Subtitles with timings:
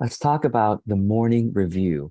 [0.00, 2.10] Let's talk about the morning review.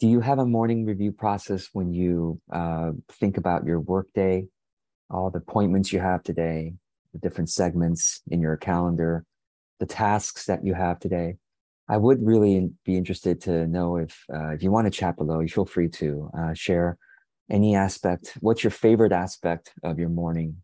[0.00, 4.48] Do you have a morning review process when you uh, think about your workday,
[5.08, 6.74] all the appointments you have today,
[7.12, 9.24] the different segments in your calendar,
[9.78, 11.36] the tasks that you have today?
[11.88, 15.38] I would really be interested to know if uh, if you want to chat below,
[15.38, 16.98] you feel free to uh, share
[17.48, 18.36] any aspect.
[18.40, 20.56] What's your favorite aspect of your morning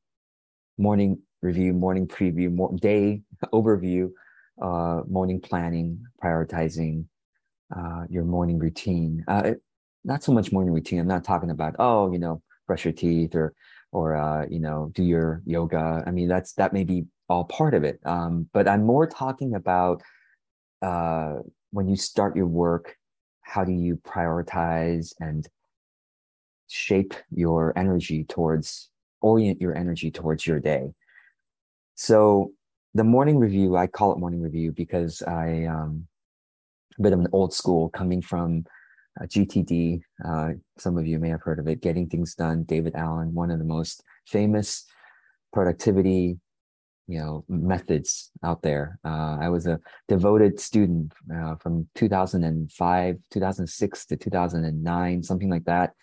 [0.78, 3.22] morning review, morning preview, day
[3.52, 4.10] overview,
[4.60, 7.04] uh, morning planning, prioritizing
[7.74, 9.24] uh, your morning routine.
[9.28, 9.52] Uh,
[10.04, 11.00] not so much morning routine.
[11.00, 13.54] I'm not talking about oh, you know, brush your teeth or
[13.92, 16.02] or uh, you know, do your yoga.
[16.06, 18.00] I mean, that's that may be all part of it.
[18.04, 20.02] Um, but I'm more talking about
[20.82, 21.36] uh,
[21.70, 22.96] when you start your work.
[23.42, 25.48] How do you prioritize and
[26.66, 28.90] shape your energy towards
[29.22, 30.90] orient your energy towards your day?
[31.94, 32.52] So
[32.94, 36.06] the morning review, I call it morning review because I um
[36.98, 38.64] a bit of an old school coming from
[39.20, 40.00] uh, GTD.
[40.24, 41.80] Uh, some of you may have heard of it.
[41.80, 42.64] Getting Things Done.
[42.64, 44.84] David Allen, one of the most famous
[45.52, 46.38] productivity,
[47.06, 48.98] you know, methods out there.
[49.04, 55.94] Uh, I was a devoted student uh, from 2005, 2006 to 2009, something like that.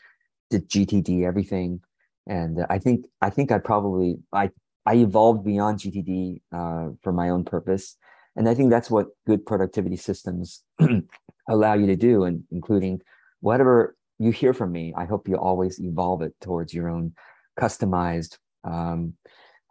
[0.50, 1.82] Did GTD everything,
[2.28, 4.52] and I think I think I probably I
[4.86, 7.98] I evolved beyond GTD uh, for my own purpose.
[8.36, 10.64] And I think that's what good productivity systems
[11.50, 13.02] allow you to do, and including
[13.40, 17.14] whatever you hear from me, I hope you always evolve it towards your own
[17.60, 19.14] customized, um,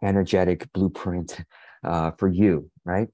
[0.03, 1.43] energetic blueprint
[1.83, 3.07] uh, for you, right?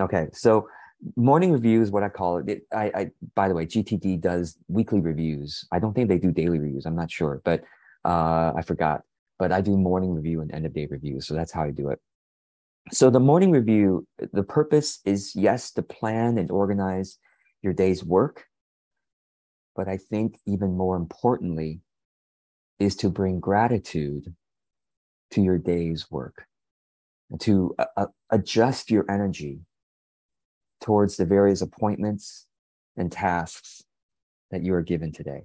[0.00, 0.68] Okay, so
[1.16, 2.48] morning review is what I call it.
[2.48, 5.66] it I, I, by the way, GTD does weekly reviews.
[5.70, 6.86] I don't think they do daily reviews.
[6.86, 7.62] I'm not sure, but
[8.04, 9.02] uh, I forgot
[9.38, 11.20] but I do morning review and end of day review.
[11.20, 12.00] So that's how I do it.
[12.92, 17.18] So the morning review, the purpose is yes, to plan and organize
[17.62, 18.44] your day's work.
[19.74, 21.80] But I think even more importantly
[22.78, 24.34] is to bring gratitude
[25.30, 26.46] to your day's work
[27.40, 29.60] to uh, uh adjust your energy
[30.80, 32.46] towards the various appointments
[32.96, 33.82] and tasks
[34.50, 35.44] that you are given today.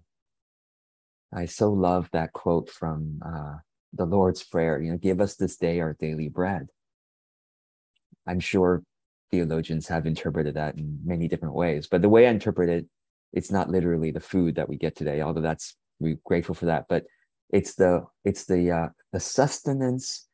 [1.34, 3.58] I so love that quote from uh,
[3.94, 6.68] the Lord's Prayer, you know, give us this day our daily bread.
[8.28, 8.84] I'm sure
[9.32, 12.86] theologians have interpreted that in many different ways, but the way I interpret it,
[13.34, 16.86] it's not literally the food that we get today, although that's we're grateful for that,
[16.90, 17.06] but
[17.52, 20.28] it's the it's the uh, the sustenance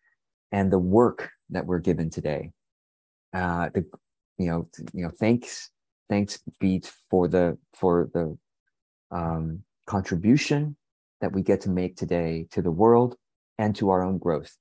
[0.52, 2.52] and the work that we're given today.
[3.34, 3.86] Uh, the
[4.38, 5.70] you know you know thanks
[6.10, 8.38] thanks be for the for the
[9.12, 10.76] um, contribution
[11.22, 13.16] that we get to make today to the world
[13.58, 14.58] and to our own growth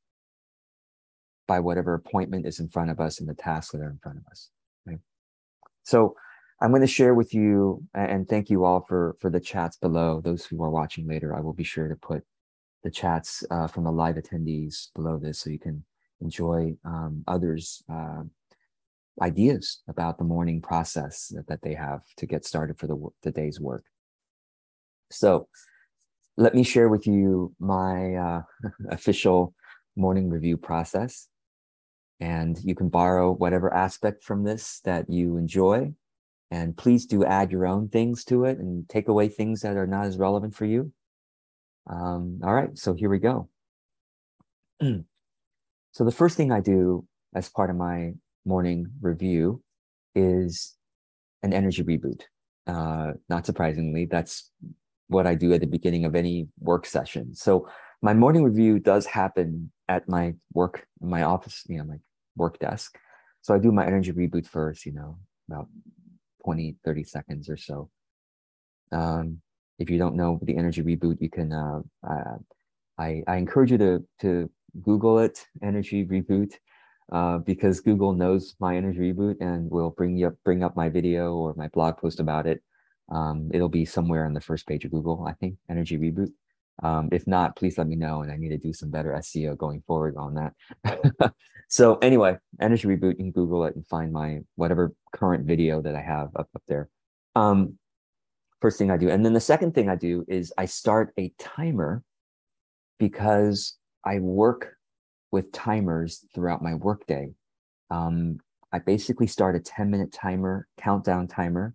[1.46, 4.18] by whatever appointment is in front of us and the tasks that are in front
[4.18, 4.50] of us.
[4.86, 4.98] Right?
[5.82, 6.16] So
[6.60, 10.20] I'm going to share with you and thank you all for for the chats below.
[10.20, 12.22] Those who are watching later, I will be sure to put
[12.82, 15.84] the chats uh, from the live attendees below this so you can
[16.20, 18.22] enjoy um, others' uh,
[19.20, 23.30] ideas about the morning process that, that they have to get started for the, the
[23.30, 23.84] day's work.
[25.10, 25.48] So
[26.36, 28.42] let me share with you my uh,
[28.90, 29.54] official
[29.96, 31.28] morning review process.
[32.20, 35.92] And you can borrow whatever aspect from this that you enjoy.
[36.50, 39.86] And please do add your own things to it and take away things that are
[39.86, 40.92] not as relevant for you.
[41.88, 43.48] Um, all right, so here we go.
[44.80, 48.12] so, the first thing I do as part of my
[48.44, 49.62] morning review
[50.14, 50.76] is
[51.42, 52.22] an energy reboot.
[52.66, 54.50] Uh, not surprisingly, that's
[55.08, 57.34] what I do at the beginning of any work session.
[57.34, 57.68] So
[58.02, 61.96] my morning review does happen at my work, my office, you know, my
[62.36, 62.98] work desk.
[63.42, 65.68] So I do my energy reboot first, you know, about
[66.44, 67.90] 20, 30 seconds or so.
[68.92, 69.40] Um,
[69.78, 72.38] if you don't know the energy reboot, you can, uh, uh,
[72.98, 74.50] I, I encourage you to, to
[74.82, 76.54] Google it, energy reboot,
[77.12, 80.88] uh, because Google knows my energy reboot and will bring you up, bring up my
[80.88, 82.62] video or my blog post about it
[83.10, 86.30] um, it'll be somewhere on the first page of Google, I think, Energy Reboot.
[86.82, 89.56] Um, if not, please let me know, and I need to do some better SEO
[89.56, 91.34] going forward on that.
[91.68, 95.94] so anyway, Energy Reboot, you can Google it and find my whatever current video that
[95.94, 96.88] I have up, up there.
[97.36, 97.78] Um,
[98.60, 99.10] first thing I do.
[99.10, 102.02] And then the second thing I do is I start a timer
[102.98, 104.74] because I work
[105.30, 107.34] with timers throughout my workday.
[107.90, 108.38] Um,
[108.72, 111.74] I basically start a 10 minute timer, countdown timer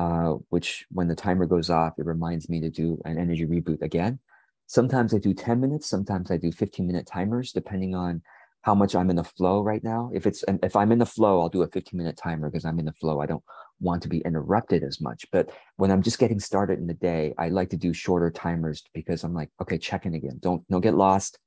[0.00, 3.82] uh, which when the timer goes off, it reminds me to do an energy reboot
[3.82, 4.18] again.
[4.66, 8.22] Sometimes I do 10 minutes, sometimes I do 15 minute timers, depending on
[8.62, 10.10] how much I'm in the flow right now.
[10.14, 12.78] If it's if I'm in the flow, I'll do a 15 minute timer because I'm
[12.78, 13.20] in the flow.
[13.20, 13.42] I don't
[13.78, 15.26] want to be interrupted as much.
[15.32, 18.82] But when I'm just getting started in the day, I like to do shorter timers
[18.94, 20.38] because I'm like, okay, check in again.
[20.40, 21.38] Don't don't get lost.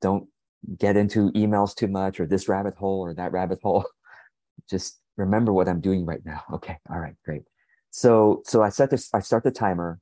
[0.00, 0.26] Don't
[0.78, 3.84] get into emails too much or this rabbit hole or that rabbit hole.
[4.70, 6.42] Just remember what I'm doing right now.
[6.54, 6.76] Okay.
[6.90, 7.42] All right, great.
[7.90, 10.00] So so I set this, I start the timer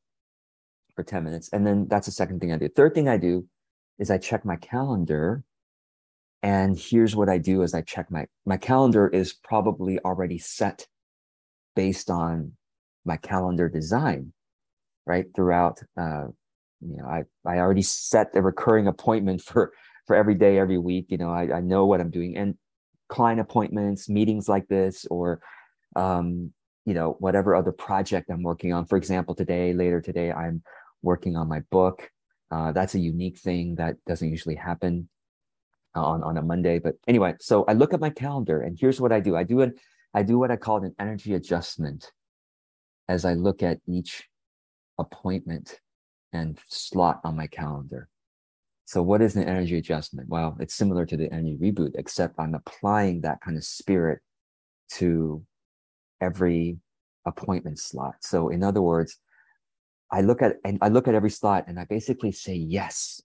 [0.94, 1.48] for 10 minutes.
[1.52, 2.68] And then that's the second thing I do.
[2.68, 3.46] Third thing I do
[3.98, 5.44] is I check my calendar.
[6.42, 10.86] And here's what I do is I check my my calendar is probably already set
[11.74, 12.52] based on
[13.04, 14.32] my calendar design,
[15.06, 15.26] right?
[15.34, 16.26] Throughout uh,
[16.80, 19.72] you know, I I already set a recurring appointment for
[20.06, 21.06] for every day, every week.
[21.08, 22.36] You know, I, I know what I'm doing.
[22.36, 22.56] And
[23.08, 25.40] client appointments, meetings like this, or
[25.96, 26.52] um,
[26.86, 28.86] you know, whatever other project I'm working on.
[28.86, 30.62] For example, today, later today, I'm
[31.02, 32.10] working on my book.
[32.50, 35.08] Uh, that's a unique thing that doesn't usually happen
[35.96, 36.78] on, on a Monday.
[36.78, 39.36] But anyway, so I look at my calendar and here's what I do.
[39.36, 39.78] I do it,
[40.14, 42.12] I do what I call an energy adjustment
[43.08, 44.28] as I look at each
[44.98, 45.80] appointment
[46.32, 48.08] and slot on my calendar.
[48.84, 50.28] So what is an energy adjustment?
[50.28, 54.20] Well, it's similar to the energy reboot, except I'm applying that kind of spirit
[54.92, 55.44] to
[56.20, 56.78] every
[57.24, 58.16] appointment slot.
[58.20, 59.18] So in other words,
[60.10, 63.20] I look at and I look at every slot and I basically say yes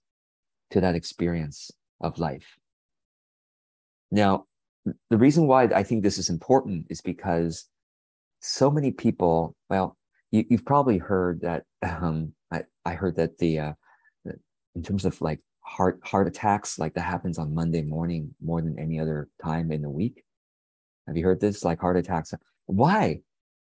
[0.70, 2.56] to that experience of life.
[4.10, 4.46] Now,
[5.10, 7.66] the reason why I think this is important is because
[8.40, 9.96] so many people, well,
[10.32, 13.72] you, have probably heard that um, I, I heard that the uh,
[14.74, 18.78] in terms of like heart heart attacks, like that happens on Monday morning more than
[18.78, 20.24] any other time in the week.
[21.06, 21.64] Have you heard this?
[21.64, 22.34] Like heart attacks.
[22.66, 23.20] Why?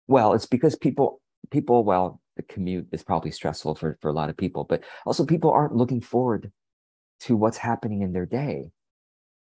[0.07, 1.21] Well, it's because people
[1.51, 5.27] people well the commute is probably stressful for, for a lot of people, but also
[5.27, 6.53] people aren't looking forward
[7.21, 8.71] to what's happening in their day.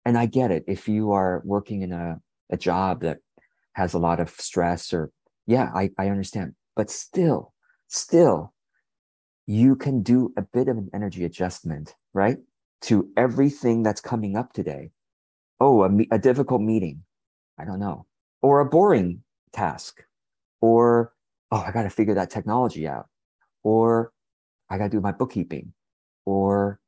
[0.06, 0.64] And I get it.
[0.68, 2.20] If you are working in a,
[2.50, 3.18] a job that
[3.72, 5.10] has a lot of stress or,
[5.46, 6.54] yeah, I, I understand.
[6.76, 7.52] But still,
[7.88, 8.54] still,
[9.46, 12.38] you can do a bit of an energy adjustment, right?
[12.82, 14.90] To everything that's coming up today.
[15.58, 17.02] Oh, a, a difficult meeting.
[17.58, 18.06] I don't know.
[18.40, 19.22] Or a boring
[19.54, 20.02] task.
[20.60, 21.12] Or
[21.50, 23.06] oh, I got to figure that technology out,
[23.62, 24.12] or
[24.68, 25.72] I got to do my bookkeeping,
[26.24, 26.80] or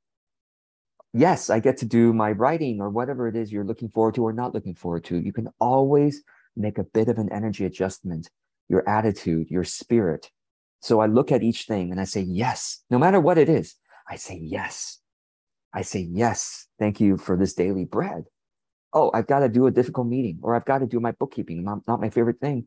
[1.12, 4.24] yes, I get to do my writing or whatever it is you're looking forward to
[4.24, 5.18] or not looking forward to.
[5.18, 6.22] You can always
[6.56, 8.30] make a bit of an energy adjustment,
[8.68, 10.30] your attitude, your spirit.
[10.80, 13.76] So I look at each thing and I say, yes, no matter what it is,
[14.08, 15.00] I say, yes.
[15.72, 18.24] I say, yes, thank you for this daily bread.
[18.96, 21.62] Oh, I've got to do a difficult meeting or I've got to do my bookkeeping,
[21.62, 22.66] not, not my favorite thing.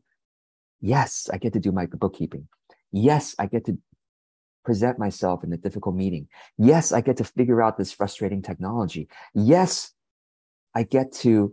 [0.80, 2.46] Yes, I get to do my bookkeeping.
[2.92, 3.76] Yes, I get to
[4.64, 6.28] present myself in a difficult meeting.
[6.56, 9.08] Yes, I get to figure out this frustrating technology.
[9.34, 9.92] Yes,
[10.72, 11.52] I get to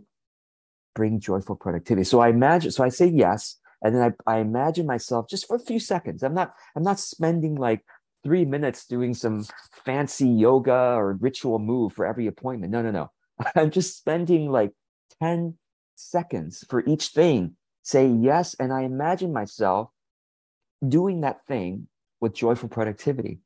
[0.94, 2.04] bring joyful productivity.
[2.04, 5.56] So I imagine, so I say yes, and then I, I imagine myself just for
[5.56, 6.22] a few seconds.
[6.22, 7.84] I'm not, I'm not spending like
[8.22, 9.44] three minutes doing some
[9.84, 12.72] fancy yoga or ritual move for every appointment.
[12.72, 13.10] No, no, no.
[13.56, 14.72] I'm just spending like
[15.20, 15.54] 10
[15.94, 18.54] seconds for each thing say yes.
[18.54, 19.90] And I imagine myself
[20.86, 21.88] doing that thing
[22.20, 23.38] with joyful productivity,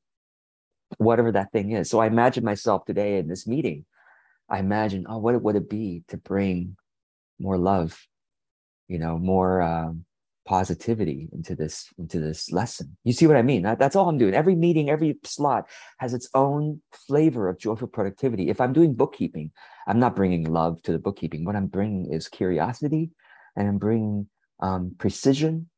[0.99, 1.89] whatever that thing is.
[1.89, 3.85] So I imagine myself today in this meeting.
[4.49, 6.77] I imagine, oh, what would it be to bring
[7.39, 8.07] more love,
[8.89, 10.05] you know, more um,
[10.45, 12.97] positivity into this into this lesson.
[13.05, 13.63] You see what I mean?
[13.63, 14.35] That, that's all I'm doing.
[14.35, 18.49] Every meeting, every slot has its own flavor of joyful productivity.
[18.49, 19.53] If I'm doing bookkeeping,
[19.87, 21.45] I'm not bringing love to the bookkeeping.
[21.45, 23.11] What I'm bringing is curiosity,
[23.57, 24.29] and I'm bringing
[24.61, 25.69] um, precision,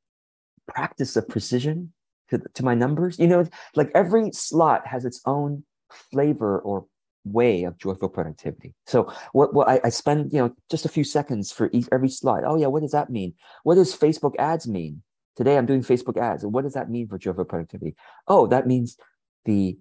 [0.66, 1.92] practice of precision
[2.30, 3.18] to, to my numbers.
[3.18, 5.64] You know, like every slot has its own
[6.10, 6.86] flavor or
[7.24, 8.74] way of joyful productivity.
[8.86, 12.08] So what, what I, I spend, you know, just a few seconds for each, every
[12.08, 12.44] slide.
[12.46, 13.34] Oh yeah, what does that mean?
[13.62, 15.02] What does Facebook ads mean?
[15.36, 16.44] Today I'm doing Facebook ads.
[16.44, 17.96] And what does that mean for joyful productivity?
[18.28, 18.96] Oh, that means
[19.44, 19.78] the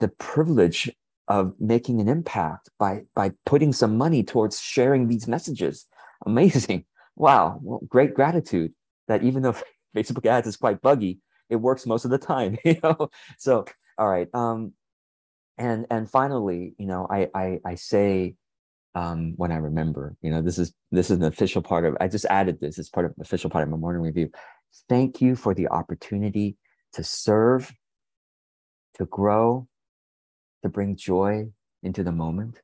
[0.00, 0.90] the privilege
[1.26, 5.86] of making an impact by by putting some money towards sharing these messages.
[6.24, 6.84] Amazing
[7.18, 8.72] wow, well, great gratitude
[9.08, 9.56] that even though
[9.96, 11.18] Facebook ads is quite buggy,
[11.50, 13.10] it works most of the time, you know?
[13.38, 13.64] So,
[13.98, 14.28] all right.
[14.32, 14.72] Um,
[15.58, 18.34] and, and finally, you know, I, I, I say,
[18.94, 22.08] um, when I remember, you know, this is, this is an official part of, I
[22.08, 24.30] just added this as part of official part of my morning review.
[24.88, 26.56] Thank you for the opportunity
[26.94, 27.72] to serve,
[28.94, 29.68] to grow,
[30.62, 31.48] to bring joy
[31.82, 32.60] into the moment,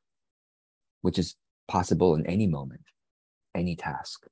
[1.03, 1.37] which is
[1.69, 2.83] possible in any moment,
[3.55, 4.27] any task.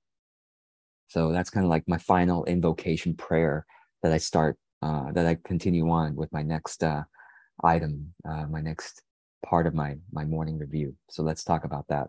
[1.09, 3.67] So that's kind of like my final invocation prayer
[4.03, 7.03] that I start, uh, that I continue on with my next uh,
[7.63, 9.03] item, uh, my next
[9.45, 10.95] part of my my morning review.
[11.11, 12.09] So let's talk about that.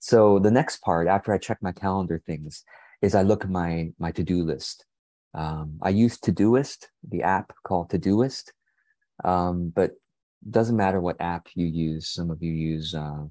[0.00, 2.64] so the next part after I check my calendar things
[3.02, 4.84] is I look at my my to-do list.
[5.34, 8.52] Um, I use Todoist, the app called Todoist,
[9.24, 9.92] um, but
[10.48, 12.08] doesn't matter what app you use.
[12.08, 13.24] Some of you use uh,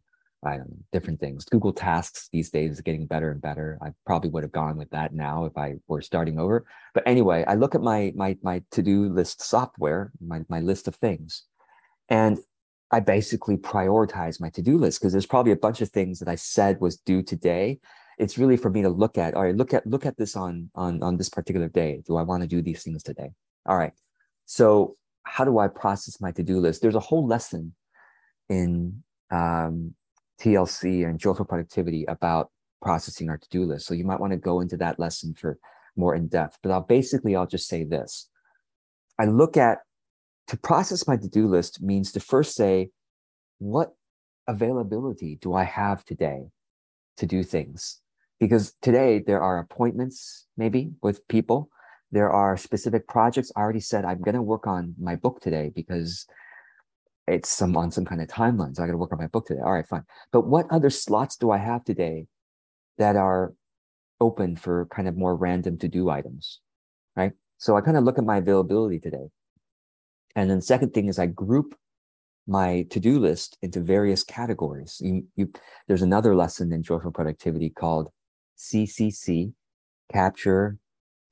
[0.45, 1.45] I don't know, different things.
[1.45, 3.77] Google Tasks these days is getting better and better.
[3.81, 6.65] I probably would have gone with that now if I were starting over.
[6.93, 10.95] But anyway, I look at my my my to-do list software, my my list of
[10.95, 11.43] things,
[12.09, 12.37] and
[12.91, 16.35] I basically prioritize my to-do list because there's probably a bunch of things that I
[16.35, 17.79] said was due today.
[18.17, 19.33] It's really for me to look at.
[19.33, 22.03] All right, look at look at this on on on this particular day.
[22.05, 23.31] Do I want to do these things today?
[23.65, 23.93] All right.
[24.45, 26.81] So how do I process my to-do list?
[26.81, 27.73] There's a whole lesson
[28.49, 29.93] in um,
[30.41, 32.51] TLC and Joyful Productivity about
[32.81, 33.87] processing our to-do list.
[33.87, 35.57] So you might want to go into that lesson for
[35.95, 36.57] more in depth.
[36.61, 38.29] But I'll basically I'll just say this.
[39.19, 39.79] I look at
[40.47, 42.91] to process my to-do list means to first say,
[43.59, 43.95] what
[44.47, 46.45] availability do I have today
[47.17, 47.99] to do things?
[48.39, 51.69] Because today there are appointments maybe with people.
[52.11, 53.51] There are specific projects.
[53.55, 56.25] I already said I'm going to work on my book today because
[57.27, 58.75] it's some on some kind of timeline.
[58.75, 59.59] So I got to work on my book today.
[59.63, 60.03] All right, fine.
[60.31, 62.27] But what other slots do I have today
[62.97, 63.53] that are
[64.19, 66.61] open for kind of more random to do items?
[67.15, 67.33] Right.
[67.57, 69.27] So I kind of look at my availability today.
[70.35, 71.75] And then the second thing is I group
[72.47, 75.01] my to-do list into various categories.
[75.03, 75.51] You, you,
[75.87, 78.09] there's another lesson in joyful productivity called
[78.57, 79.51] CCC,
[80.11, 80.77] capture,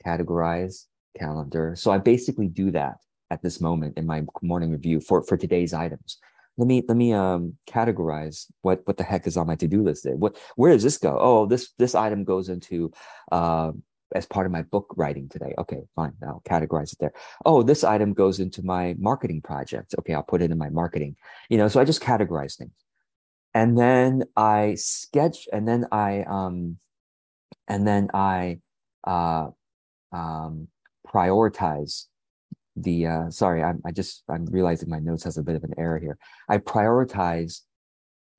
[0.05, 0.87] categorize,
[1.17, 1.73] calendar.
[1.77, 2.97] So I basically do that
[3.35, 6.17] at this moment in my morning review for, for today's items.
[6.57, 10.05] Let me let me um categorize what what the heck is on my to-do list
[10.05, 10.15] there.
[10.15, 11.17] What where does this go?
[11.19, 12.93] Oh, this this item goes into
[13.29, 13.71] uh,
[14.13, 15.53] as part of my book writing today.
[15.57, 16.13] Okay, fine.
[16.23, 17.13] I'll categorize it there.
[17.45, 19.95] Oh, this item goes into my marketing project.
[19.99, 21.17] Okay, I'll put it in my marketing.
[21.49, 22.79] You know, so I just categorize things.
[23.53, 26.77] And then I sketch and then I um
[27.67, 28.59] and then I
[29.03, 29.49] uh
[30.13, 30.69] um
[31.05, 32.05] prioritize
[32.75, 35.73] the uh, sorry, I'm I just I'm realizing my notes has a bit of an
[35.77, 36.17] error here.
[36.49, 37.61] I prioritize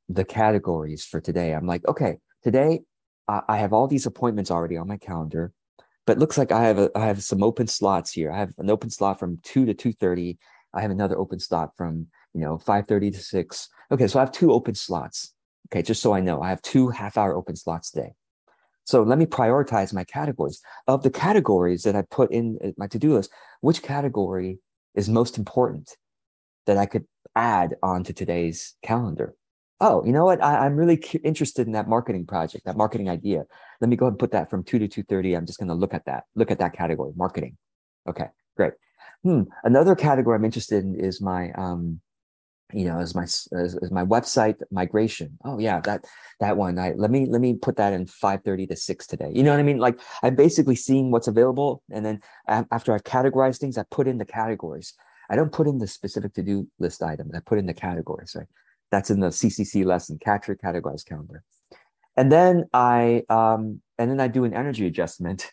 [0.08, 1.52] the categories for today.
[1.52, 2.80] I'm like, okay, today
[3.28, 5.52] uh, I have all these appointments already on my calendar,
[6.06, 8.30] but looks like I have a, I have some open slots here.
[8.30, 10.38] I have an open slot from two to two thirty.
[10.74, 13.68] I have another open slot from you know five thirty to six.
[13.90, 15.32] Okay, so I have two open slots.
[15.68, 18.12] Okay, just so I know, I have two half hour open slots today.
[18.86, 20.62] So let me prioritize my categories.
[20.86, 24.60] Of the categories that I put in uh, my to-do list, which category
[24.94, 25.96] is most important
[26.66, 29.34] that I could add onto today's calendar?
[29.80, 30.42] Oh, you know what?
[30.42, 33.44] I, am really interested in that marketing project, that marketing idea.
[33.80, 35.34] Let me go ahead and put that from two to two thirty.
[35.34, 36.24] I'm just going to look at that.
[36.34, 37.58] Look at that category, marketing.
[38.08, 38.72] Okay, great.
[39.22, 39.42] Hmm.
[39.64, 42.00] Another category I'm interested in is my um,
[42.72, 45.38] you know as my as, my website migration.
[45.44, 46.04] Oh yeah that
[46.40, 49.30] that one i let me let me put that in 5:30 to 6 today.
[49.32, 49.78] You know what i mean?
[49.78, 54.18] Like i'm basically seeing what's available and then after i categorize things i put in
[54.18, 54.94] the categories.
[55.28, 58.48] I don't put in the specific to-do list items i put in the categories right?
[58.90, 61.44] That's in the ccc lesson capture categorize calendar.
[62.16, 65.52] And then i um and then i do an energy adjustment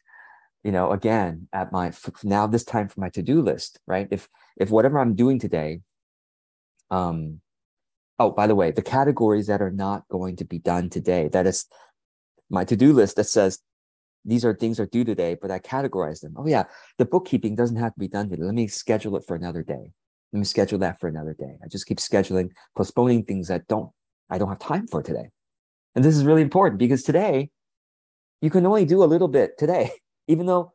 [0.63, 1.91] you know again at my
[2.23, 4.07] now this time for my to-do list right?
[4.09, 5.81] If if whatever i'm doing today
[6.93, 7.41] um,
[8.19, 11.47] oh, by the way, the categories that are not going to be done today, that
[11.47, 11.65] is
[12.51, 13.59] my to-do list that says
[14.25, 16.35] these are things are due today, but I categorize them.
[16.37, 16.65] Oh yeah,
[16.99, 18.43] the bookkeeping doesn't have to be done today.
[18.43, 19.91] Let me schedule it for another day.
[20.31, 21.57] Let me schedule that for another day.
[21.63, 23.89] I just keep scheduling, postponing things that don't
[24.29, 25.29] I don't have time for today.
[25.95, 27.49] And this is really important because today
[28.39, 29.91] you can only do a little bit today,
[30.27, 30.73] even though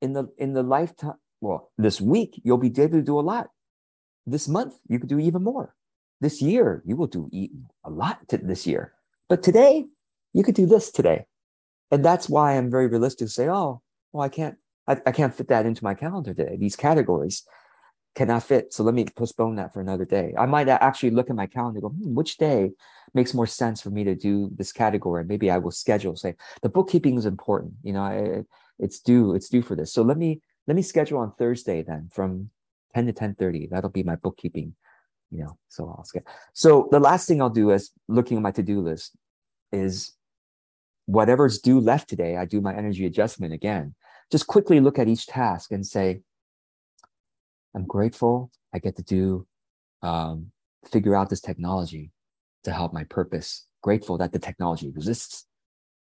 [0.00, 3.48] in the in the lifetime, well, this week you'll be able to do a lot
[4.30, 5.74] this month you could do even more.
[6.20, 7.28] This year you will do
[7.84, 8.92] a lot this year.
[9.28, 9.86] But today
[10.32, 11.26] you could do this today.
[11.90, 13.82] And that's why i'm very realistic to say oh
[14.12, 14.56] well i can't
[14.88, 16.56] I, I can't fit that into my calendar today.
[16.58, 17.44] These categories
[18.14, 18.72] cannot fit.
[18.72, 20.34] So let me postpone that for another day.
[20.36, 22.70] I might actually look at my calendar go hmm, which day
[23.14, 25.24] makes more sense for me to do this category?
[25.24, 27.74] Maybe i will schedule say the bookkeeping is important.
[27.82, 28.42] You know I,
[28.78, 29.92] it's due it's due for this.
[29.92, 32.50] So let me let me schedule on thursday then from
[32.94, 33.70] 10 to 10.30.
[33.70, 34.74] That'll be my bookkeeping,
[35.30, 36.26] you know, so I'll skip.
[36.52, 39.16] So the last thing I'll do is looking at my to-do list
[39.72, 40.12] is
[41.06, 43.94] whatever's due left today, I do my energy adjustment again.
[44.30, 46.20] Just quickly look at each task and say,
[47.74, 49.46] I'm grateful I get to do,
[50.02, 50.52] um,
[50.90, 52.10] figure out this technology
[52.64, 53.66] to help my purpose.
[53.82, 55.46] Grateful that the technology exists.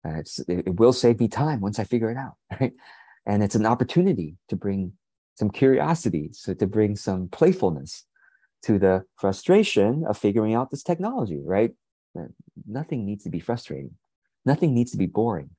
[0.06, 2.72] Uh, it will save me time once I figure it out, right?
[3.26, 4.92] And it's an opportunity to bring
[5.40, 8.04] some curiosity, so to bring some playfulness
[8.62, 11.72] to the frustration of figuring out this technology, right?
[12.66, 13.92] nothing needs to be frustrating.
[14.44, 15.50] Nothing needs to be boring.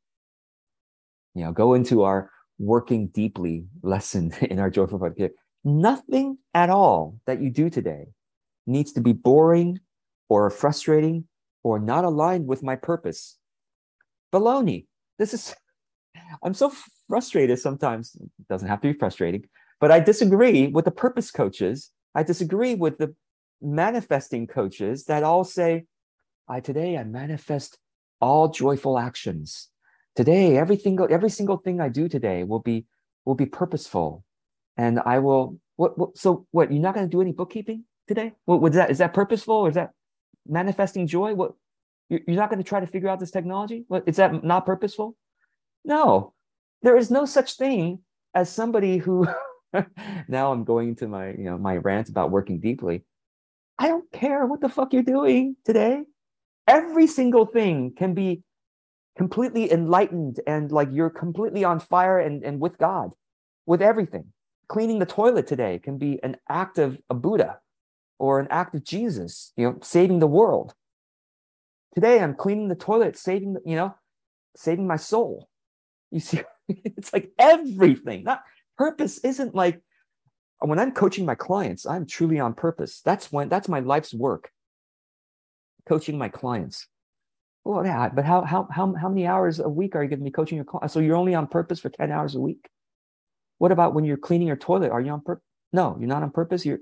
[1.33, 5.33] You know, go into our working deeply lesson in our joyful productivity.
[5.63, 8.07] Nothing at all that you do today
[8.67, 9.79] needs to be boring
[10.29, 11.25] or frustrating
[11.63, 13.37] or not aligned with my purpose.
[14.33, 14.87] Baloney.
[15.17, 15.55] This is,
[16.43, 16.71] I'm so
[17.07, 18.15] frustrated sometimes.
[18.15, 19.45] It doesn't have to be frustrating,
[19.81, 21.89] but I disagree with the purpose coaches.
[22.13, 23.15] I disagree with the
[23.61, 25.85] manifesting coaches that all say,
[26.47, 27.79] I today I manifest
[28.21, 29.69] all joyful actions.
[30.15, 32.85] Today, every single every single thing I do today will be
[33.25, 34.23] will be purposeful.
[34.77, 38.33] And I will what, what so what you're not going to do any bookkeeping today?
[38.45, 39.91] What was that is that purposeful or is that
[40.47, 41.33] manifesting joy?
[41.33, 41.53] What
[42.09, 43.85] you're not going to try to figure out this technology?
[43.87, 45.15] What is that not purposeful?
[45.85, 46.33] No.
[46.83, 47.99] There is no such thing
[48.35, 49.27] as somebody who
[50.27, 53.03] now I'm going into my, you know, my rant about working deeply.
[53.79, 56.03] I don't care what the fuck you're doing today.
[56.67, 58.43] Every single thing can be
[59.17, 63.13] completely enlightened and like you're completely on fire and, and with God,
[63.65, 64.25] with everything.
[64.67, 67.59] Cleaning the toilet today can be an act of a Buddha
[68.19, 70.73] or an act of Jesus, you know, saving the world.
[71.93, 73.95] Today I'm cleaning the toilet, saving, you know,
[74.55, 75.49] saving my soul.
[76.09, 78.23] You see, it's like everything.
[78.23, 78.43] Not
[78.81, 79.79] purpose isn't like
[80.57, 83.01] when I'm coaching my clients, I'm truly on purpose.
[83.05, 84.49] That's when that's my life's work.
[85.87, 86.87] Coaching my clients.
[87.63, 90.25] Well, yeah, but how how how how many hours a week are you going to
[90.25, 90.95] be coaching your clients?
[90.95, 92.67] So you're only on purpose for 10 hours a week.
[93.59, 94.89] What about when you're cleaning your toilet?
[94.89, 95.45] Are you on purpose?
[95.71, 96.65] No, you're not on purpose.
[96.65, 96.79] You're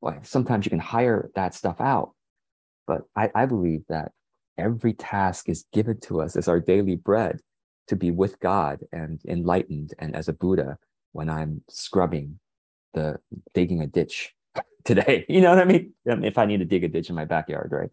[0.00, 2.10] well, sometimes you can hire that stuff out.
[2.88, 4.10] But I, I believe that
[4.58, 7.38] every task is given to us as our daily bread
[7.86, 10.76] to be with God and enlightened and as a Buddha
[11.12, 12.38] when I'm scrubbing
[12.94, 13.18] the
[13.54, 14.34] digging a ditch
[14.84, 15.24] today.
[15.28, 15.92] You know what I mean?
[16.04, 17.90] If I need to dig a ditch in my backyard, right?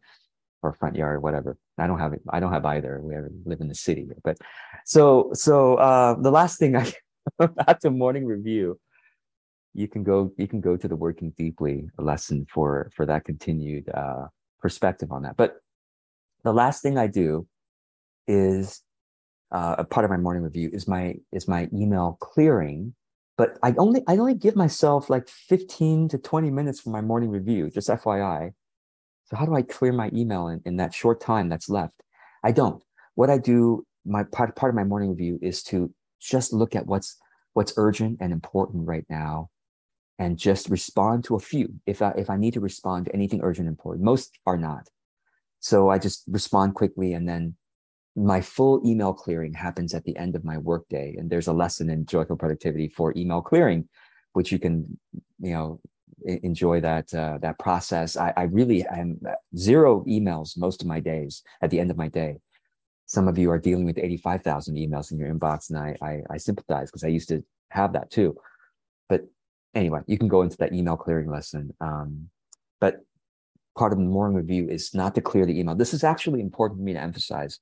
[0.64, 1.58] Or front yard, whatever.
[1.78, 2.22] I don't have it.
[2.30, 3.00] I don't have either.
[3.02, 4.08] We live in the city.
[4.24, 4.38] But
[4.86, 6.92] so so uh the last thing I
[7.68, 8.80] after morning review,
[9.74, 13.90] you can go you can go to the working deeply lesson for for that continued
[13.90, 14.28] uh
[14.60, 15.38] perspective on that.
[15.38, 15.58] But
[16.44, 17.48] the last thing I do
[18.28, 18.82] is
[19.52, 22.94] uh, a part of my morning review is my is my email clearing
[23.38, 27.30] but I only I only give myself like 15 to 20 minutes for my morning
[27.30, 28.54] review, just FYI.
[29.26, 32.02] So how do I clear my email in, in that short time that's left?
[32.44, 32.82] I don't.
[33.16, 36.88] What I do, my part, part of my morning review is to just look at
[36.88, 37.18] what's
[37.54, 39.50] what's urgent and important right now
[40.20, 43.42] and just respond to a few if I if I need to respond to anything
[43.44, 44.04] urgent and important.
[44.04, 44.90] Most are not.
[45.60, 47.56] So I just respond quickly and then
[48.18, 51.16] my full email clearing happens at the end of my workday.
[51.18, 53.88] And there's a lesson in joyful productivity for email clearing,
[54.34, 54.98] which you can,
[55.40, 55.80] you know,
[56.26, 58.18] enjoy that uh, that process.
[58.18, 59.20] I, I really am
[59.56, 62.38] zero emails most of my days at the end of my day.
[63.06, 66.38] Some of you are dealing with 85,000 emails in your inbox, and I I, I
[66.38, 68.36] sympathize because I used to have that too.
[69.10, 69.26] But
[69.76, 71.72] anyway, you can go into that email clearing lesson.
[71.80, 72.30] Um,
[72.82, 73.02] but
[73.78, 75.76] part of the morning review is not to clear the email.
[75.76, 77.60] This is actually important for me to emphasize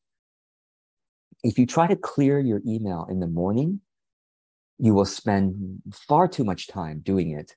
[1.45, 3.79] if you try to clear your email in the morning,
[4.79, 7.55] you will spend far too much time doing it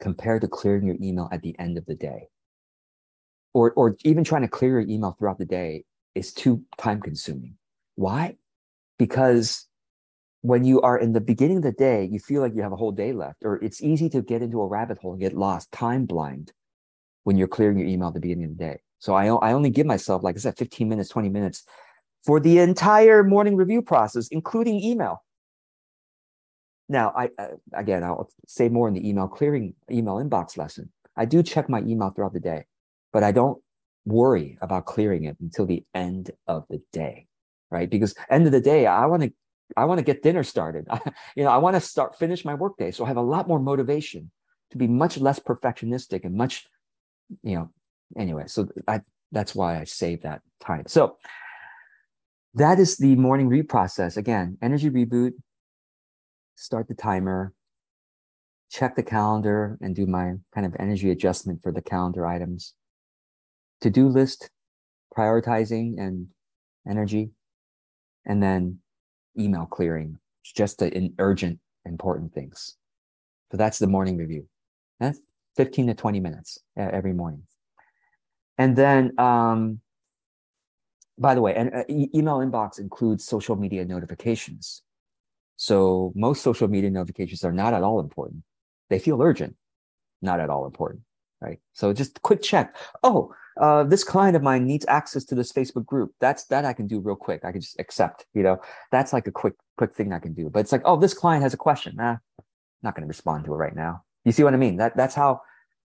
[0.00, 2.28] compared to clearing your email at the end of the day.
[3.54, 5.84] Or, or even trying to clear your email throughout the day
[6.16, 7.54] is too time consuming.
[7.94, 8.36] Why?
[8.98, 9.66] Because
[10.42, 12.76] when you are in the beginning of the day, you feel like you have a
[12.76, 15.70] whole day left, or it's easy to get into a rabbit hole and get lost,
[15.70, 16.52] time blind
[17.22, 18.80] when you're clearing your email at the beginning of the day.
[18.98, 21.64] So I, I only give myself, like I said, 15 minutes, 20 minutes
[22.24, 25.22] for the entire morning review process, including email.
[26.88, 30.90] Now, I uh, again, I'll say more in the email clearing email inbox lesson.
[31.16, 32.64] I do check my email throughout the day,
[33.12, 33.62] but I don't
[34.04, 37.26] worry about clearing it until the end of the day,
[37.70, 37.88] right?
[37.88, 39.32] Because end of the day, I want to
[39.76, 40.86] I want to get dinner started.
[41.36, 43.60] you know, I want to start finish my workday, so I have a lot more
[43.60, 44.30] motivation
[44.70, 46.66] to be much less perfectionistic and much,
[47.42, 47.70] you know.
[48.18, 50.84] Anyway, so I that's why I save that time.
[50.88, 51.16] So
[52.54, 54.16] that is the morning read process.
[54.16, 55.32] Again, energy reboot,
[56.56, 57.52] start the timer,
[58.70, 62.74] check the calendar and do my kind of energy adjustment for the calendar items.
[63.82, 64.50] To do list,
[65.16, 66.28] prioritizing and
[66.88, 67.30] energy,
[68.26, 68.78] and then
[69.38, 72.76] email clearing, just the urgent, important things.
[73.50, 74.46] So that's the morning review.
[74.98, 75.18] That's
[75.56, 77.42] 15 to 20 minutes every morning.
[78.58, 79.80] And then um,
[81.20, 84.82] by the way, an uh, email inbox includes social media notifications.
[85.56, 88.42] So most social media notifications are not at all important.
[88.88, 89.54] They feel urgent,
[90.22, 91.02] not at all important,
[91.42, 91.60] right?
[91.74, 92.74] So just quick check.
[93.02, 96.14] Oh, uh, this client of mine needs access to this Facebook group.
[96.18, 97.44] That's that I can do real quick.
[97.44, 98.58] I can just accept, you know,
[98.90, 100.48] that's like a quick, quick thing I can do.
[100.48, 101.96] But it's like, oh, this client has a question.
[101.96, 102.16] Nah,
[102.82, 104.04] not going to respond to it right now.
[104.24, 104.78] You see what I mean?
[104.78, 105.42] That that's how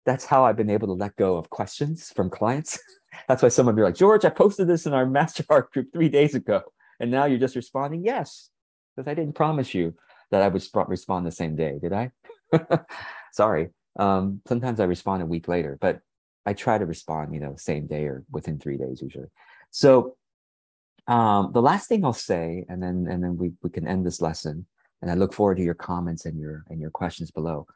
[0.07, 2.79] that's how I've been able to let go of questions from clients.
[3.29, 5.73] that's why some of you are like, George, I posted this in our master art
[5.73, 6.63] group three days ago.
[6.99, 8.51] And now you're just responding, yes,
[8.95, 9.95] because I didn't promise you
[10.31, 12.11] that I would respond the same day, did I?
[13.33, 13.71] Sorry.
[13.99, 16.01] Um, sometimes I respond a week later, but
[16.47, 19.29] I try to respond, you know, same day or within three days usually.
[19.71, 20.17] So
[21.07, 24.21] um, the last thing I'll say, and then and then we, we can end this
[24.21, 24.67] lesson,
[25.03, 27.67] and I look forward to your comments and your and your questions below,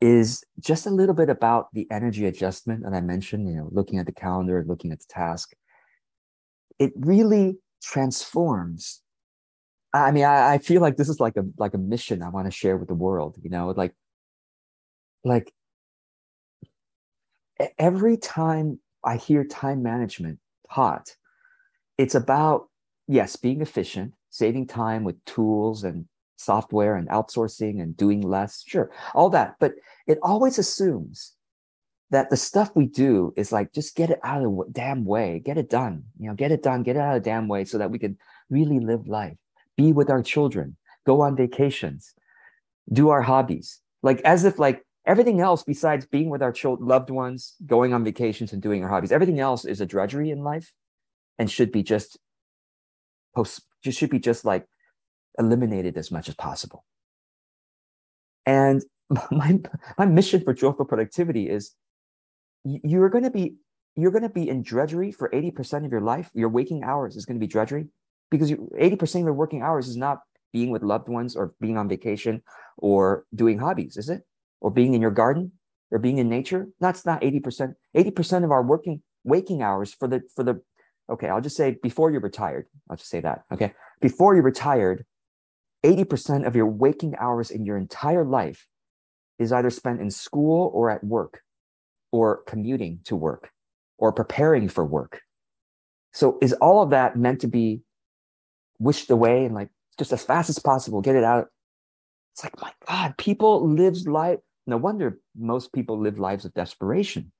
[0.00, 3.98] is just a little bit about the energy adjustment that I mentioned, you know, looking
[3.98, 5.52] at the calendar, looking at the task.
[6.78, 9.00] It really transforms.
[9.94, 12.46] I mean, I, I feel like this is like a like a mission I want
[12.46, 13.94] to share with the world, you know, like
[15.24, 15.52] like
[17.78, 20.38] every time I hear time management
[20.72, 21.16] taught,
[21.96, 22.68] it's about,
[23.08, 26.06] yes, being efficient, saving time with tools and
[26.36, 28.62] software and outsourcing and doing less.
[28.66, 29.56] Sure, all that.
[29.58, 29.74] But
[30.06, 31.34] it always assumes
[32.10, 35.40] that the stuff we do is like, just get it out of the damn way,
[35.44, 37.64] get it done, you know, get it done, get it out of the damn way
[37.64, 38.16] so that we can
[38.48, 39.36] really live life,
[39.76, 42.14] be with our children, go on vacations,
[42.92, 43.80] do our hobbies.
[44.02, 48.04] Like as if like everything else besides being with our children, loved ones, going on
[48.04, 50.72] vacations and doing our hobbies, everything else is a drudgery in life
[51.38, 52.18] and should be just
[53.34, 54.66] post just should be just like
[55.38, 56.84] eliminated as much as possible.
[58.44, 58.82] And
[59.30, 59.60] my
[59.98, 61.72] my mission for joyful productivity is
[62.64, 63.56] you're going to be
[63.94, 66.30] you're going to be in drudgery for 80% of your life.
[66.34, 67.86] Your waking hours is going to be drudgery
[68.30, 70.20] because 80% of your working hours is not
[70.52, 72.42] being with loved ones or being on vacation
[72.76, 74.22] or doing hobbies, is it?
[74.60, 75.52] or being in your garden
[75.90, 80.22] or being in nature that's not 80% 80% of our working waking hours for the
[80.34, 80.60] for the
[81.10, 85.04] okay i'll just say before you're retired i'll just say that okay before you're retired
[85.84, 88.66] 80% of your waking hours in your entire life
[89.38, 91.40] is either spent in school or at work
[92.12, 93.50] or commuting to work
[93.98, 95.20] or preparing for work
[96.12, 97.82] so is all of that meant to be
[98.78, 101.48] wished away and like just as fast as possible get it out
[102.32, 107.30] it's like my god people live life no wonder most people live lives of desperation.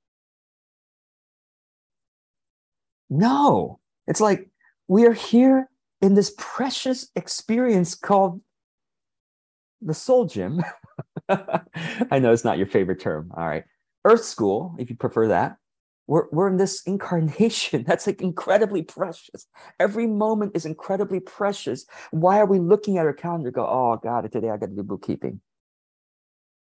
[3.10, 4.48] No, it's like
[4.88, 5.68] we are here
[6.06, 8.40] in this precious experience called
[9.82, 10.62] the soul gym.
[11.28, 13.32] I know it's not your favorite term.
[13.36, 13.64] All right.
[14.04, 15.56] Earth school, if you prefer that.
[16.06, 19.48] We're, we're in this incarnation that's like incredibly precious.
[19.80, 21.84] Every moment is incredibly precious.
[22.12, 24.84] Why are we looking at our calendar go, oh God, today I got to do
[24.84, 25.40] bookkeeping?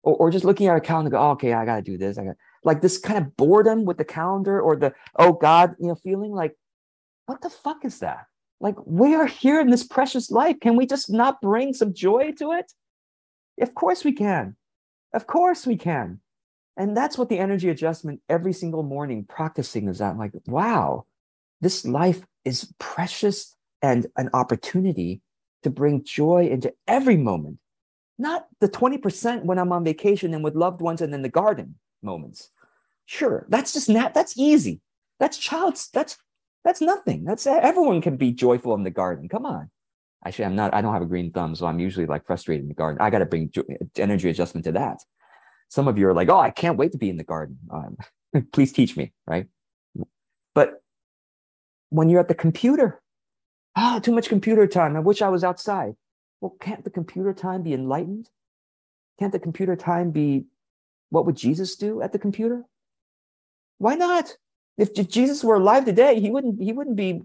[0.04, 2.18] or, or just looking at our calendar go, oh, okay, I got to do this.
[2.18, 5.88] I got like this kind of boredom with the calendar or the, oh God, you
[5.88, 6.54] know, feeling like,
[7.26, 8.26] what the fuck is that?
[8.60, 10.60] Like we are here in this precious life.
[10.60, 12.72] Can we just not bring some joy to it?
[13.60, 14.56] Of course we can.
[15.12, 16.20] Of course we can.
[16.76, 21.06] And that's what the energy adjustment every single morning practicing is that like, wow,
[21.60, 25.20] this life is precious and an opportunity
[25.62, 27.58] to bring joy into every moment
[28.18, 31.76] not the 20% when I'm on vacation and with loved ones and in the garden
[32.02, 32.50] moments.
[33.06, 34.80] Sure, that's just not that's easy.
[35.20, 36.16] That's child's that's
[36.64, 37.24] that's nothing.
[37.24, 39.28] That's everyone can be joyful in the garden.
[39.28, 39.70] Come on.
[40.26, 42.68] Actually, I'm not, I don't have a green thumb, so I'm usually like frustrated in
[42.68, 43.00] the garden.
[43.00, 43.52] I got to bring
[43.96, 45.00] energy adjustment to that.
[45.68, 47.58] Some of you are like, oh, I can't wait to be in the garden.
[47.70, 47.96] Um,
[48.52, 49.46] please teach me, right?
[50.54, 50.82] But
[51.90, 53.02] when you're at the computer,
[53.76, 54.96] ah, oh, too much computer time.
[54.96, 55.94] I wish I was outside.
[56.40, 58.30] Well, can't the computer time be enlightened?
[59.18, 60.46] Can't the computer time be
[61.10, 62.64] what would Jesus do at the computer?
[63.78, 64.36] Why not?
[64.76, 67.22] If Jesus were alive today, he wouldn't he wouldn't be,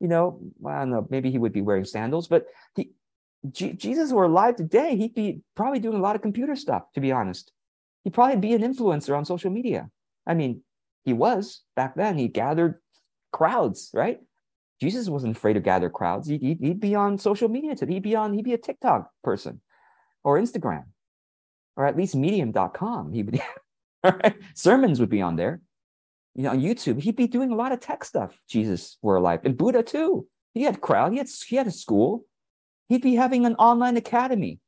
[0.00, 2.90] you know, I don't know, maybe he would be wearing sandals, but he,
[3.50, 7.00] G- Jesus were alive today, he'd be probably doing a lot of computer stuff, to
[7.00, 7.52] be honest.
[8.04, 9.90] He'd probably be an influencer on social media.
[10.26, 10.62] I mean,
[11.04, 12.18] he was back then.
[12.18, 12.80] He gathered
[13.32, 14.20] crowds, right?
[14.80, 16.28] Jesus wasn't afraid to gather crowds.
[16.28, 17.74] He'd, he'd, he'd be on social media.
[17.74, 17.94] Today.
[17.94, 18.32] He'd be on.
[18.32, 19.60] He'd be a TikTok person,
[20.24, 20.84] or Instagram,
[21.76, 23.12] or at least Medium.com.
[23.12, 23.40] He would.
[24.04, 24.36] all right?
[24.54, 25.60] Sermons would be on there.
[26.36, 28.38] You know, on YouTube, he'd be doing a lot of tech stuff.
[28.48, 30.28] Jesus were alive, and Buddha too.
[30.52, 31.12] He had crowd.
[31.12, 32.26] He had he had a school.
[32.88, 34.60] He'd be having an online academy,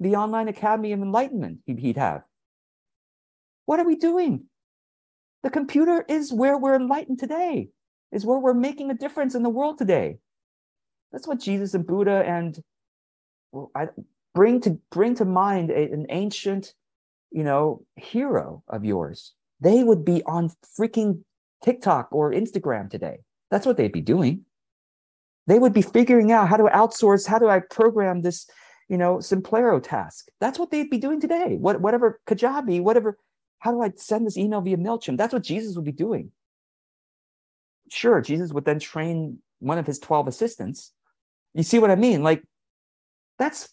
[0.00, 1.60] the online academy of enlightenment.
[1.66, 2.22] He'd, he'd have.
[3.64, 4.44] What are we doing?
[5.44, 7.68] The computer is where we're enlightened today
[8.14, 10.18] is where we're making a difference in the world today.
[11.12, 12.58] That's what Jesus and Buddha and
[13.52, 13.88] well, I
[14.34, 16.74] bring to bring to mind a, an ancient,
[17.30, 19.34] you know, hero of yours.
[19.64, 21.22] They would be on freaking
[21.64, 23.20] TikTok or Instagram today.
[23.50, 24.44] That's what they'd be doing.
[25.46, 28.46] They would be figuring out how to outsource, how do I program this,
[28.88, 30.28] you know, Simplero task.
[30.38, 31.56] That's what they'd be doing today.
[31.56, 33.18] What, whatever Kajabi, whatever,
[33.58, 35.16] how do I send this email via MailChimp?
[35.16, 36.30] That's what Jesus would be doing.
[37.90, 40.92] Sure, Jesus would then train one of his 12 assistants.
[41.54, 42.22] You see what I mean?
[42.22, 42.42] Like,
[43.38, 43.70] that's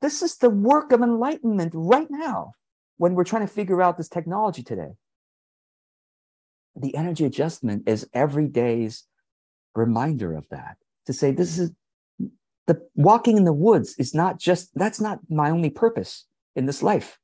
[0.00, 2.52] this is the work of enlightenment right now
[2.98, 4.92] when we're trying to figure out this technology today.
[6.76, 9.04] The energy adjustment is every day's
[9.74, 11.72] reminder of that to say, this is
[12.66, 16.82] the walking in the woods is not just, that's not my only purpose in this
[16.82, 17.18] life.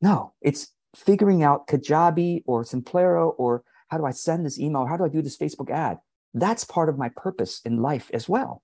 [0.00, 4.86] No, it's figuring out Kajabi or Simplero or how do I send this email?
[4.86, 5.98] How do I do this Facebook ad?
[6.34, 8.62] That's part of my purpose in life as well.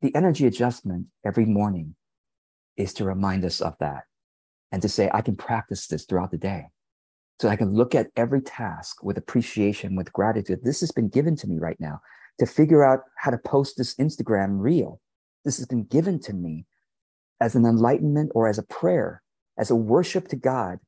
[0.00, 1.94] The energy adjustment every morning
[2.76, 4.04] is to remind us of that
[4.70, 6.66] and to say, I can practice this throughout the day.
[7.40, 10.60] So I can look at every task with appreciation, with gratitude.
[10.64, 12.00] This has been given to me right now
[12.40, 15.00] to figure out how to post this Instagram reel.
[15.44, 16.66] This has been given to me
[17.40, 19.22] as an enlightenment or as a prayer,
[19.56, 20.78] as a worship to God.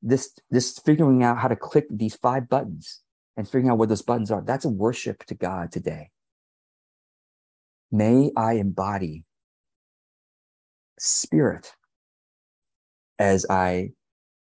[0.00, 3.02] This, this figuring out how to click these five buttons
[3.36, 4.42] and figuring out what those buttons are.
[4.42, 6.10] That's a worship to God today.
[7.90, 9.24] May I embody
[10.98, 11.74] spirit
[13.18, 13.90] as I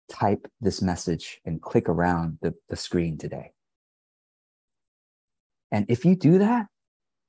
[0.08, 3.52] type this message and click around the, the screen today.
[5.70, 6.66] And if you do that,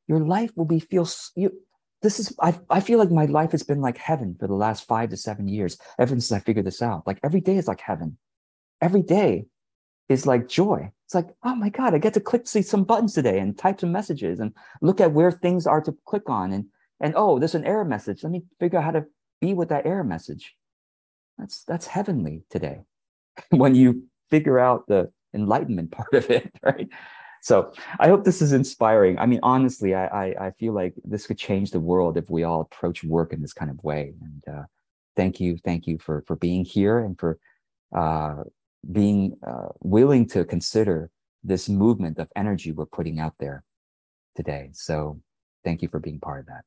[0.08, 1.52] your life will be feel you
[2.02, 4.88] this is I, I feel like my life has been like heaven for the last
[4.88, 7.06] five to seven years ever since i figured this out.
[7.06, 8.18] Like every day is like heaven.
[8.82, 9.48] Every day
[10.08, 10.92] is like joy.
[11.06, 13.80] It's like oh my god i get to click see some buttons today and type
[13.80, 16.54] some messages and look at where things are to click on.
[16.54, 16.66] And
[17.02, 18.24] and oh there's an error message.
[18.24, 19.06] Let me figure out how to
[19.42, 20.56] be with that error message
[21.38, 22.82] that's that's heavenly today
[23.50, 26.90] when you figure out the enlightenment part of it right
[27.42, 29.18] so I hope this is inspiring.
[29.20, 32.44] I mean, honestly, I, I, I feel like this could change the world if we
[32.44, 34.16] all approach work in this kind of way.
[34.22, 34.64] And uh,
[35.16, 37.40] thank you, thank you for for being here and for
[37.96, 38.44] uh,
[38.92, 41.10] being uh, willing to consider
[41.44, 43.64] this movement of energy we're putting out there
[44.36, 44.70] today.
[44.74, 45.22] So
[45.64, 46.66] thank you for being part of that.